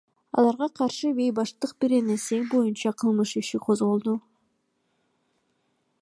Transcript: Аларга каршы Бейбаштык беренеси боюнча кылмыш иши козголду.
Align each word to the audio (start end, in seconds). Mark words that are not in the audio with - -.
Аларга 0.41 0.67
каршы 0.79 1.11
Бейбаштык 1.19 1.75
беренеси 1.85 2.41
боюнча 2.53 2.95
кылмыш 3.03 3.37
иши 3.43 3.57
козголду. 3.67 4.19